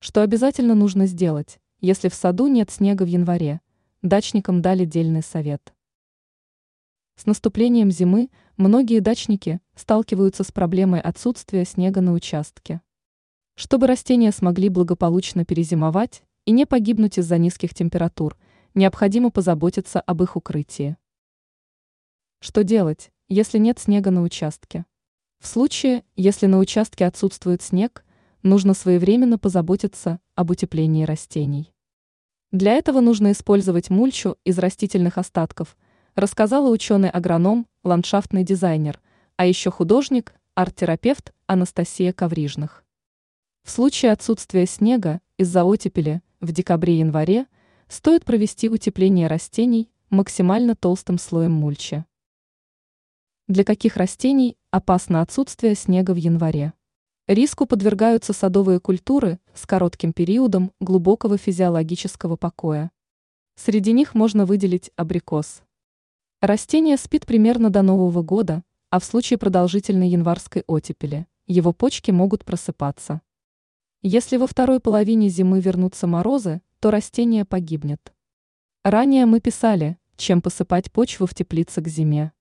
[0.00, 3.60] Что обязательно нужно сделать, если в саду нет снега в январе?
[4.02, 5.74] Дачникам дали дельный совет.
[7.16, 12.80] С наступлением зимы многие дачники сталкиваются с проблемой отсутствия снега на участке.
[13.56, 18.38] Чтобы растения смогли благополучно перезимовать и не погибнуть из-за низких температур,
[18.74, 20.96] необходимо позаботиться об их укрытии.
[22.38, 24.86] Что делать, если нет снега на участке?
[25.40, 28.04] В случае, если на участке отсутствует снег,
[28.42, 31.72] нужно своевременно позаботиться об утеплении растений.
[32.50, 35.76] Для этого нужно использовать мульчу из растительных остатков,
[36.14, 39.00] рассказала ученый-агроном, ландшафтный дизайнер,
[39.36, 42.84] а еще художник, арт-терапевт Анастасия Коврижных.
[43.64, 47.46] В случае отсутствия снега из-за оттепели в декабре-январе
[47.88, 52.04] стоит провести утепление растений максимально толстым слоем мульчи.
[53.46, 56.72] Для каких растений опасно отсутствие снега в январе?
[57.28, 62.90] Риску подвергаются садовые культуры с коротким периодом глубокого физиологического покоя.
[63.54, 65.60] Среди них можно выделить абрикос.
[66.40, 72.46] Растение спит примерно до Нового года, а в случае продолжительной январской оттепели его почки могут
[72.46, 73.20] просыпаться.
[74.00, 78.14] Если во второй половине зимы вернутся морозы, то растение погибнет.
[78.84, 82.32] Ранее мы писали, чем посыпать почву в теплице к зиме.